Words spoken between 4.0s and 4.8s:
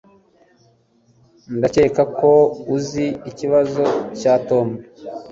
cya Tom